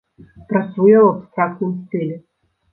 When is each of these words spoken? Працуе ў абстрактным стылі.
Працуе 0.51 0.95
ў 1.01 1.05
абстрактным 1.13 1.71
стылі. 1.81 2.21